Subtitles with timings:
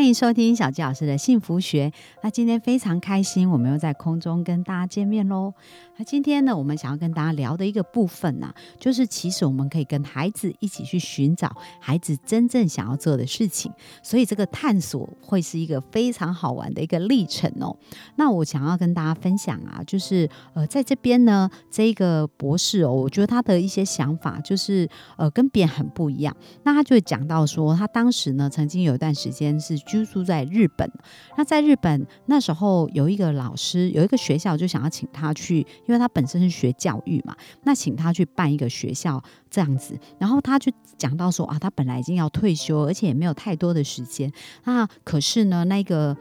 [0.00, 1.92] 欢迎收听小纪老师的幸福学。
[2.22, 5.52] 那今天非常开心，我们又在空中跟大家见面喽。
[5.98, 13.70] 那今天呢，我们想要跟大家聊的一个部分呢，就是其实我们可以跟孩子一起去寻找孩子真正想要做的事情，
[14.02, 17.76] 所以这个探索会是一个非常好玩的一个历程哦。
[18.16, 26.34] 那我想要跟大家分享啊，就是呃，在这边呢，这个博士哦，我觉得他的一些想法就是呃，跟别人很不一样。
[26.62, 30.90] 那他就会讲到说，他当时呢，曾经有一段时间是居住在日本。
[31.36, 35.66] 那在日本那时候，有一个老师，有一个学校就想要请他去。
[35.86, 44.30] 因为他本身是学教育嘛，那请他去办一个学校这样子，然后他就讲到说啊，他本来已经要退休，而且也没有太多的时间，
[44.64, 46.16] 那可是呢，那个。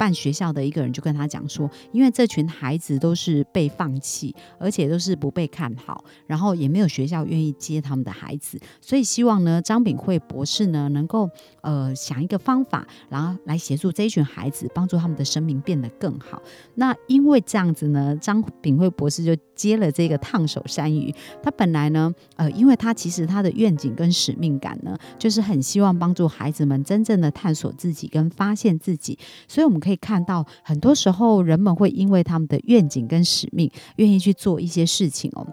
[0.00, 11.28] 办学校的一个人就跟他讲说，因为这群孩子都是被放弃，而且都是不被看好，然后也没有学校愿意接他们的孩子，所以希望呢，张炳慧博士呢能够
[11.60, 16.40] 呃想一个方法，然后来协助这一群孩子，帮助他们的生命变得更好。
[16.76, 21.14] 那因为这样子呢，张炳慧博士就接了这个烫手山芋。
[21.42, 29.89] 他本来呢，呃，因为他其实他的愿景跟使命感呢，就是很希望帮助孩子们真正的探索自己跟发现自己，所以我们可以。
[29.90, 35.44] 可以看到，很多时候人们会因为他们的愿景跟使命，愿意去做一些事情哦。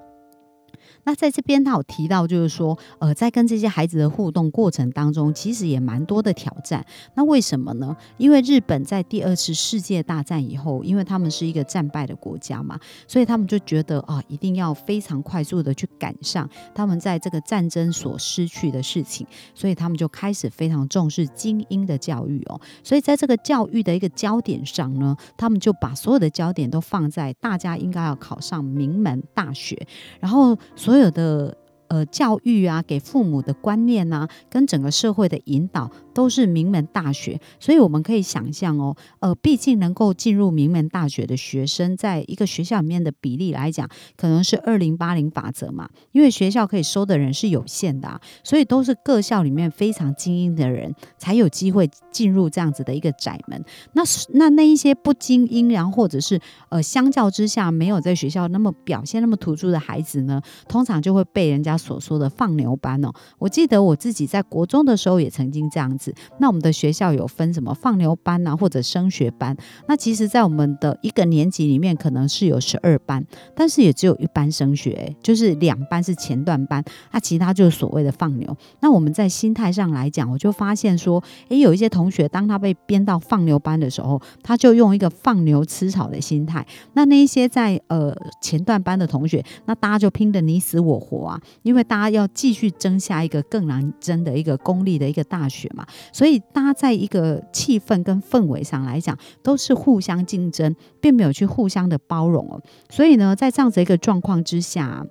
[1.08, 6.86] 那在这边，他有提到，就是说，呃，在跟这些孩子的互动过程当中，其实也蛮多的挑战。
[7.13, 7.95] 那为什么呢？
[8.17, 22.59] 因为日本在第二次世界大战以后，因为他们是一个战败的国家嘛，所以他们就觉得啊，一定要非常快速的去赶上他们在这个战争所失去的事情，所以他们就开始非常重视精英的教育哦。
[22.83, 29.88] 所以在这个教育的一个焦点上呢，他们就把所有的焦点都放在大家应该要考上名门大学，
[30.19, 31.56] 然后所所有的
[31.88, 35.90] 呃教育啊，给父母的观念啊，跟整个社会的引导。
[36.18, 53.64] 都是名门大学，所以我们可以想象哦，呃，毕竟能够进入名门大学的学生，在一个学校里面的比例来讲，可能是二零八零法则嘛，因为学校可以收的人是有限的，啊所以都是各校里面非常精英的人才有机会进入这样子的一个窄门。
[53.94, 54.02] 那
[54.34, 63.11] 那那一些不精英，然后或者是呃，相较之下没有在学校那么表现那么突出的孩子呢，通常就会被人家所说的放牛班哦。
[63.38, 66.13] 我记得我自己在国中的时候也曾经这样子。
[66.39, 69.55] 那我们的学校有分什么放牛班啊，或者升学班？
[69.88, 78.55] 那其实，在我们的一个年级里面，可能是有十二班，但是也只有一班升学，就是两班是前段班，那其他就是所谓的放牛。
[78.79, 86.65] 那我们在心态上来讲，我就发现说，诶，有一些同学，当他被编到放牛班的时候，他就用一个放牛吃草的心态。
[86.94, 95.85] 那那一些在呃前段班的同学，那大家就拼得你死我活啊，因为大家要继续争下一个更难争的一个公立的一个大学嘛。
[96.13, 102.61] 所以，大家在一个气氛跟氛围上来讲，都是互相竞争，并没有去互相的包容哦。
[102.89, 105.06] 所以呢，在这样子一个状况之下，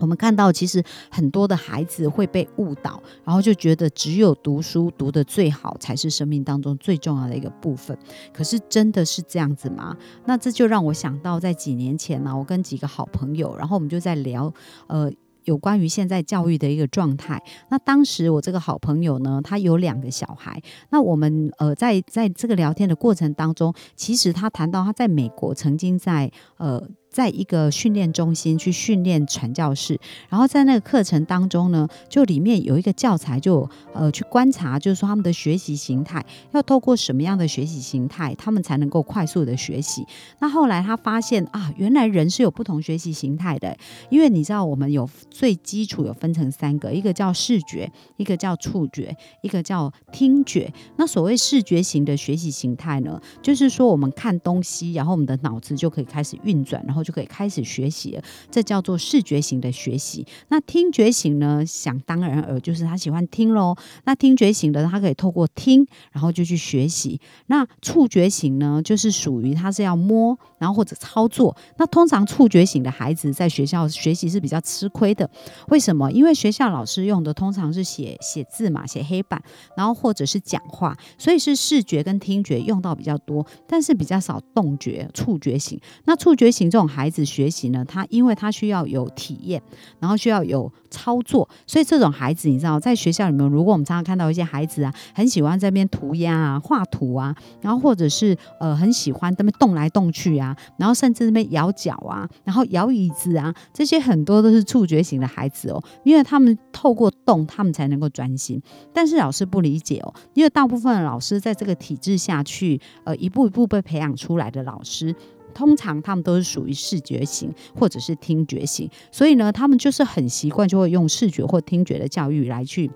[0.00, 7.96] 我们看到其实很多的孩子会被误导，然后就觉得只有读书读得最好才是生命当中最重要的一个部分。
[8.32, 9.96] 可是真的是这样子吗？
[10.24, 14.52] 那这就让我想到，在几年前呢，我跟几个好朋友，然后我们就在聊，
[14.88, 15.08] 呃。
[15.48, 26.86] 有关于现在教育的一个状态，那当时我这个好朋友呢，他有两个小孩，那我们呃在在这个聊天的过程当中，其实他谈到他在美国曾经在呃。
[27.10, 29.98] 在一个训练中心去训练传教士，
[30.28, 40.06] 然后在那个课程当中呢，就里面有一个教材，就呃去观察，就是说他们的学习形态要透过什么样的学习形态，他们才能够快速的学习。
[40.38, 43.76] 那后来他发现啊，原来人是有不同学习形态的，
[44.10, 50.72] 因为你知道我们有最基础有分成三个，一个叫视觉，一个叫触觉，一个叫听觉。
[50.96, 56.98] 那所谓视觉型的学习形态呢，就是说我们看东西，然后我们的脑子就可以开始运转，然后。
[57.08, 60.26] 就可以开始学习了，这叫做视觉型的学习。
[60.48, 61.64] 那听觉型呢？
[61.64, 63.74] 想当然尔，就是他喜欢听喽。
[64.04, 67.18] 那听觉型的，他可以透过听，然后就去学习。
[67.46, 71.56] 那触觉型呢，就是属于他是要摸，然后或者操作。
[71.78, 75.30] 那通常触觉型的孩子在学校学习是比较吃亏的。
[75.68, 76.12] 为什么？
[76.12, 79.42] 因为学校老师用的通常是写写字嘛，写黑板，
[79.74, 85.80] 然后或者是讲话，所以是视觉跟听觉用到比较多，但是比较少动觉、触觉型。
[86.04, 86.87] 那触觉型这种。
[86.88, 89.62] 孩子学习呢，他因为他需要有体验，
[90.00, 108.60] 然后需要有操作，所以这种孩子你知道，在学校里面，如果我们常常看到一些孩子啊，很喜欢在那边涂鸦啊、画图啊，然后或者是呃很喜欢那边动来动去啊，然后甚至那边摇脚啊，然后摇椅子啊，这些很多都是触觉型的孩子哦，因为他们透过动，他们才能够专心。
[108.92, 115.14] 但是老师不理解哦，因为大部分的老师在这个体制下去，呃，一步一步被培养出来的老师。
[115.54, 122.90] 通常他们都是属于视觉型或者是听觉型，所以呢，他们就是很习惯就会用视觉或听觉的教育来去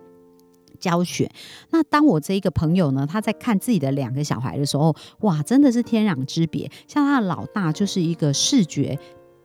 [0.78, 1.30] 教学。
[1.70, 6.70] 那当我这一个朋友呢，他在看自己的两个小孩的时候，哇，真的是天壤之别。
[6.86, 8.98] 像他的老大就是一个视觉。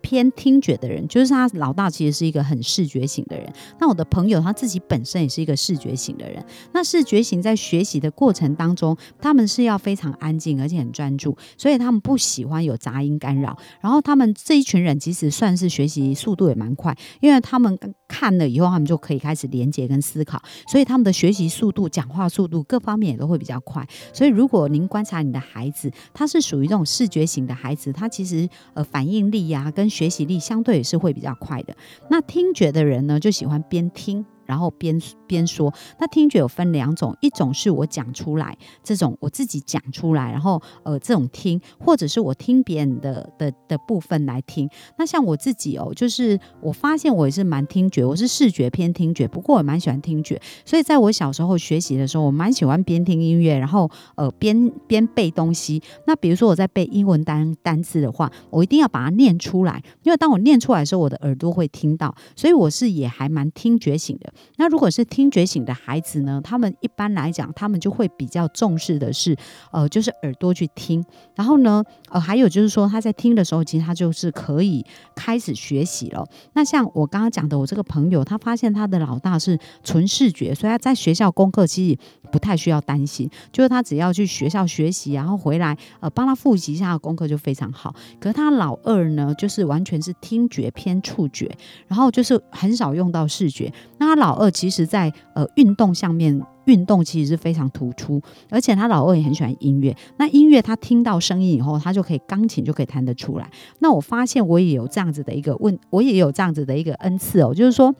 [0.07, 3.51] 偏听觉的人，就是他老大，其实是一个很视觉型的人。
[3.77, 6.41] 那我的朋友他自己本身也是一个视觉型的人。
[6.71, 13.57] 那视觉型在学习的过程当中，他们是要非常安静，而且很专注，所以他们不喜欢有杂音干扰。
[13.81, 17.77] 然后他们这一群人其实算是学习速度也蛮快，因为他们
[18.07, 23.85] 看了以后，他们就可以开始连接跟思考，所以他们的学习速度、讲话速度各方面也都会比较快。
[24.13, 31.75] 所以如果您观察你的孩子，他是属于这种视觉型的孩子，他其实呃反应力呀跟学习力相对也是会比较快的。
[32.07, 34.23] 那听觉的人呢，就喜欢边听。
[34.47, 44.69] 然后边边说，那听觉有分两种，一种是我讲出来，这种我自己讲出来，然后呃这种听，或者是我听别人的的的部分来听。
[44.97, 50.41] 那像我自己哦，就是我发现我也是蛮听觉，我是视觉偏听觉，不过我蛮喜欢听觉。
[50.65, 55.81] 所以在我小时候学习的时候，我蛮喜欢边听音乐，然后呃边边背东西。
[56.05, 64.33] 那比如说我在背英文单单词的话，我一定要把它念出来，因为当我念出来的时候，我的耳朵会听到，所以我是也还蛮听觉型的。
[64.57, 66.41] 那如果是听觉型的孩子呢？
[66.43, 69.35] 他们一般来讲，他们就会比较重视的是，
[69.71, 71.03] 呃，就是耳朵去听。
[71.35, 74.85] 然后呢，呃，还有就是说他在听的时候，其实他就是可以
[75.15, 76.25] 开始学习了。
[76.53, 81.97] 那像我刚刚讲的，我这个朋友，他发现他的老大是纯视觉，所以他在学校功课其实
[82.31, 87.93] 不太需要担心，就是他只要去学校学习，然后回来呃帮他复习一下功课就非常好。
[88.19, 91.55] 可是他老二呢，就是完全是听觉偏触觉，
[91.87, 93.71] 然后就是很少用到视觉。
[93.97, 99.95] 那他老老二其实，在呃运动上面，运动其实是非常突出，而且他老二也很喜欢音乐。
[100.17, 103.49] 那音乐他听到声音以后，他就可以钢琴就可以弹得出来。
[103.79, 107.95] 那我发现我也有这样子的一个问，我也有这样子的一个恩赐哦，就是说。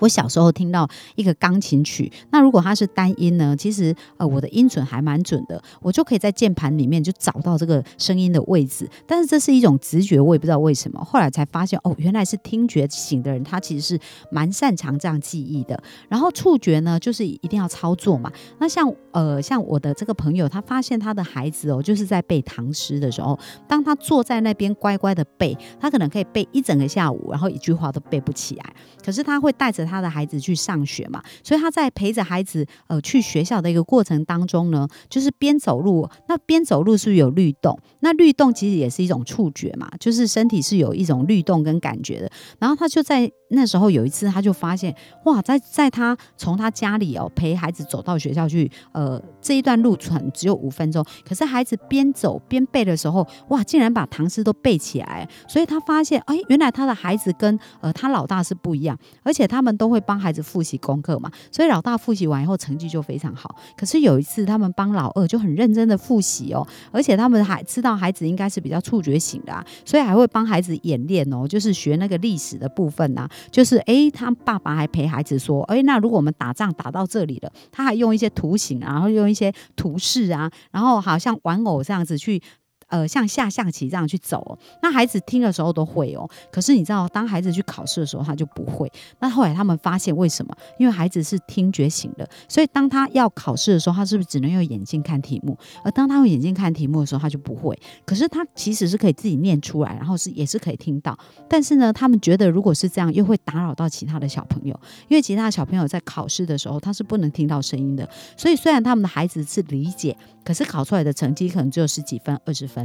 [0.00, 3.54] 我小时候听到一个钢琴曲，那如果它是单音呢？
[3.56, 8.88] 其实呃，我的音准还蛮准的，我就可以在键盘里面就找到这个声音的位置。
[9.06, 11.04] 但是这是一种直觉，我也不知道为什么。
[11.04, 14.00] 后来才发现，哦，原来是听觉型的人，他其实是
[14.30, 15.80] 蛮擅长这样记忆的。
[16.08, 18.32] 然后触觉呢，就是一定要操作嘛。
[18.58, 23.38] 那像呃，像我的这个朋友，他发现他的孩子哦，就是在背唐诗的时候，
[23.68, 28.74] 当他坐在那边乖乖的背，他可能可以背一整个下午，然后一句话都背不起来。
[29.04, 29.89] 可是他会带着。
[29.90, 37.78] 他的孩子去上学嘛，所以他在陪着孩子呃去学校的一个过程当中呢，就是边走路，那边走路是不是有律动？
[38.00, 42.30] 那律动其实也是一种触觉嘛，就是身体是有一种律动跟感觉的。
[42.58, 44.94] 然后他就在那时候有一次，他就发现
[45.24, 59.70] 哇，在在他从他家里哦陪孩子走到学校去，呃这一段路程只有五分钟，可是孩子边走边背的时候，哇，竟然把唐诗都背起来，所以他发现哎，原来他的孩子跟呃他老大是不一样，而且他们。
[59.80, 63.56] 都会帮孩子复习功课嘛，所以老大复习完以后成绩就非常好。
[63.74, 73.26] 可是有一次他们帮老二就很认真的复习哦，而且他们还知道孩子应该是比较触觉型的，所以还会帮孩子演练哦，就是学那个历史的部分呐。
[73.50, 82.42] 就是诶，他爸爸还陪孩子说，诶，那如果我们打仗打到这里了，他还用一些图形，然后用一些图示啊，然后好像玩偶这样子去。
[82.90, 86.28] 呃，像下象棋这样去走，那孩子听的时候都会哦。
[86.50, 88.90] 可是你知道，当孩子去考试的时候，他就不会。
[89.20, 90.54] 那后来他们发现为什么？
[90.78, 95.56] 因为孩子是听觉型的，所以当他要考试的时候，他是不是只能用眼睛看题目？
[95.84, 97.78] 而当他用眼睛看题目的时候，他就不会。
[98.04, 101.16] 可是他其实是可以自己念出来，然后是也是可以听到。
[101.48, 104.78] 但是呢，他们觉得如果是这样，又会打扰到其他的小朋友，
[105.08, 108.08] 因为其他的小朋友在考试的时候，他是不能听到声音的。
[108.36, 112.79] 所以虽然他们的孩子是理解，可是考出来的成绩可能只有十几分、二十分。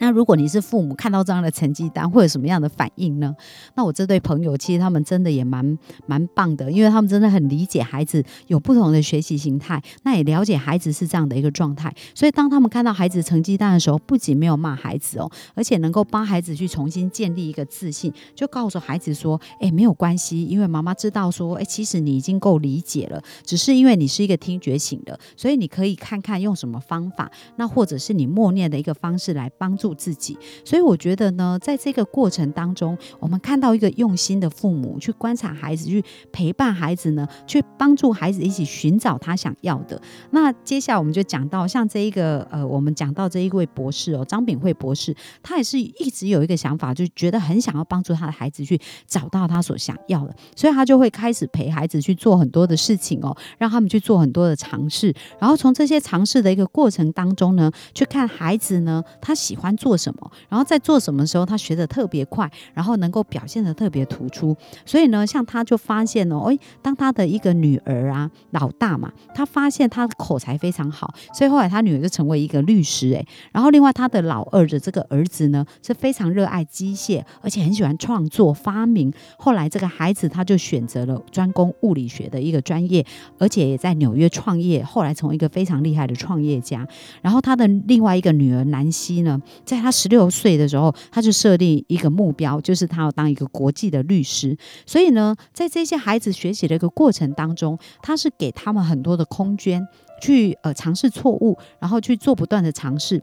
[0.00, 3.36] 那如果你是父母，看到这样的成绩单会有什么样的反应呢？
[3.74, 30.36] 那我这对朋友其实他们真的也蛮蛮棒的，因为他们真的很理解孩子有不同的学习形态，那也了解孩子是这样的一个状态，所以当他们看到孩子成绩单的时候，不仅没有骂孩子哦，而且能够帮孩子去重新建立一个自信，就告诉孩子说：“哎，没有关系，因为妈妈知道说，哎，其实你已经够理解了，只是因为你是一个听觉型的，所以你可以看看用什么方法，那或者是你默念的一个方式来帮助。”自己。
[30.64, 40.00] 所以我觉得呢，在这个过程当中，我们看到一个用心的父母去观察孩子，去陪伴孩子呢，去帮助孩子一起寻找他想要的。
[40.30, 64.54] 那接下来我们就讲到像这一个呃，我们讲到这一位博士哦，张炳慧博士，他也是一直有一个想法，就觉得很想要帮助他的孩子去找到他所想要的，所以他就会开始陪孩子去做很多的事情哦，让他们去做很多的尝试，然后从这些尝试的一个过程当中呢，去看孩子呢他喜欢做什么，然后在做什么时候他学的特别快，然后能够表现的特别突出。
[64.84, 79.10] 所以呢，像他就发现哦，诶，当他的一个女儿啊，老大嘛，他发现他的口才非常好，所以后来他女儿就成为一个律师诶，然后另外他的老二的这个儿子呢，是非常热爱机械，而且很喜欢创作发明。
[79.38, 83.02] 后来这个孩子他就选择了专攻物理学的一个专业，
[83.38, 86.86] 而且也在纽约创业，后来成为一个非常厉害的创业家。
[87.22, 94.56] 然后他的另外一个女儿南希呢，在他十六岁的时候，他就设定一个目标，就是他要当一个国际的律师。
[94.84, 99.86] 所以呢，在这些孩子学习的一个过程当中，他是给他们很多的空间
[100.20, 103.22] 去呃尝试错误，然后去做不断的尝试。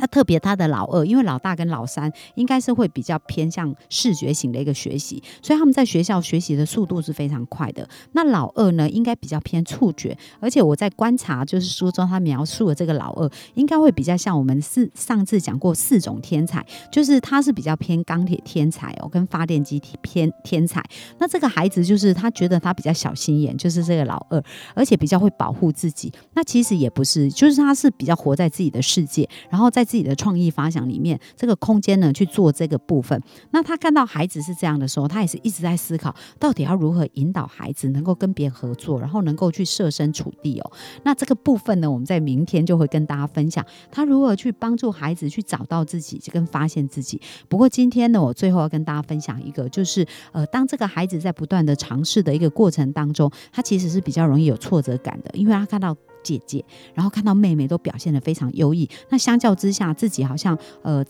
[0.00, 7.86] 那特别他的老二，因为老大跟老三应该是会比较偏向视觉型的一个学习，所以他们在学校学习的速度是非常快的。
[8.12, 20.82] 那老二呢，应该比较偏触觉，而且我在观察，就是书中他描述的这个老二，应该会比较像我们四上次讲过四种天才，就是他是比较偏钢铁天才哦，跟发电机偏天才。
[21.18, 24.42] 那这个孩子就是他觉得他比较小心眼，就是这个老二，
[24.72, 26.10] 而且比较会保护自己。
[26.32, 29.89] 那其实也不是，就是他是比较活在自己的世界，然后在。
[29.90, 33.20] 自己的创意发想里面，这个空间呢去做这个部分。
[33.50, 40.70] 那他看到孩子是这样的时候，他也是一直在思考，到底要如何引导孩子能够跟别人合作，然后能够去设身处地哦。
[41.02, 47.20] 那这个部分呢，我们在明天就会跟大家分享，他如何去帮助孩子去找到自己，跟发现自己。
[47.48, 55.96] 不过今天呢，我最后要跟大家分享一个，就是呃，当这个孩子在不断的尝试的一个过程当中，他其实是比较容易有挫折感的，因为他看到。
[56.22, 61.04] 姐姐，然后看到妹妹都表现的非常优异，那相较之下，自己好像呃。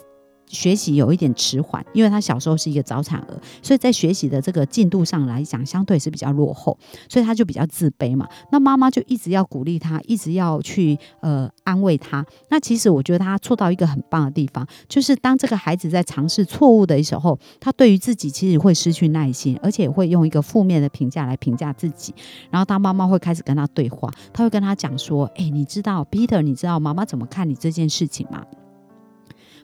[0.51, 6.77] 学习有一点迟缓，因为他小时候是一个早产儿，所以在学习的这个进度上来讲，相对是比较落后，
[7.09, 8.29] 所以他就比较自卑嘛。
[8.51, 12.27] 那妈妈就一直要鼓励他，一直要去呃安慰他。
[12.49, 22.13] 那其实我觉得他做到一个很棒的地方，就是当这个孩子在尝试错误的时候，他对于自己其实会失去耐心，而且会用一个负面的评价来评价自己。
[22.51, 28.45] 然后他妈妈会开始跟他对话，他会跟他讲说：“哎，你知道，Peter，你知道妈妈怎么看你这件事情吗？”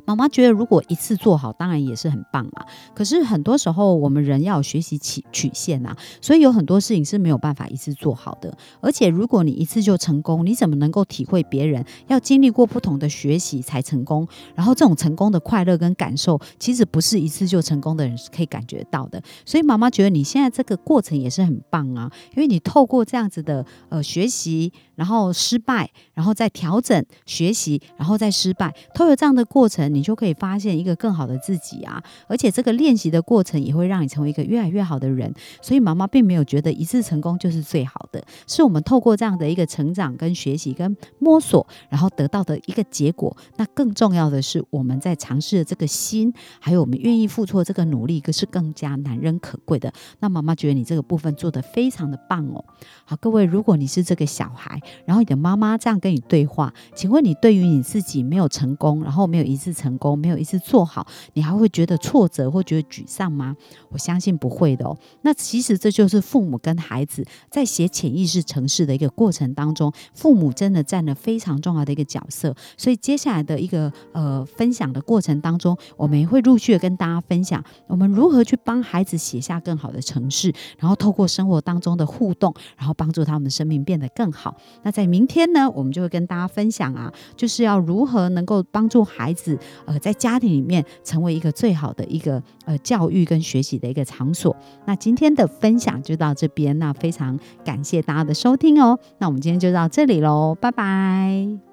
[0.07, 2.65] 妈妈觉得，如果一次做好，当然也是很棒啊。
[2.95, 8.57] 可是很多时候，我们人要有学习曲曲线啊，所以有很多事情是没有办法一次做好的。
[8.81, 14.27] 而且，如果你一次就成功，你怎么能够体会别人要经历过不同的学习才成功？
[14.55, 19.21] 然后，这种成功的快乐跟感受，其实不是一次就成功的人是可以感觉到的。
[19.45, 29.96] 所以，妈妈觉得你现在这个过程也是很棒啊，因为你透过这样子的呃学习，然后失败，然后再调整学习，然后再失败，透过这样的过程。
[29.97, 32.03] 你就可以发现一个更好的自己啊！
[32.29, 35.33] 而且这个练习的过程也会让你成为一个越来越好的人。
[35.63, 43.35] 所以妈妈并没有觉得一次成功就是最好的，是我们透过这样的一个成长、跟学习、跟摸索，然后得到的一个结果。
[43.57, 49.93] 那更重要的是，我们在尝试的这个心，还有我们愿意付出的这个努力，可是更加难能可贵的。
[50.21, 52.65] 那妈妈觉得你这个部分做得非常的棒哦。
[53.05, 63.57] 好，各位，如果你是这个小孩，然后你的妈妈这样跟你对话，请问你对于你自己没有成功，然后没有一次成成功没有一次做好，你还会觉得挫折或觉得沮丧吗？
[63.89, 64.99] 我相信不会的哦。
[65.23, 72.53] 那其实这就是父母跟孩子在写潜意识城市的一个过程当中，父母真的占了非常重要的一个角色。
[72.77, 84.57] 所以接下来的一个呃分享的过程当中，我们也会陆续的跟大家分享，我们如何去帮孩子写下更好的城市，然后透过生活当中的互动，然后帮助他们的生命变得更好。
[84.83, 89.57] 那在明天呢，我们就会跟大家分享啊，就是要如何能够帮助孩子。
[89.85, 94.57] 呃，在家庭里面成为一个最好的一个呃教育跟学习的一个场所。
[94.87, 98.99] 那今天的分享就到这边，那非常感谢大家的收听哦。
[99.19, 101.66] 那我们今天就到这里喽，拜拜。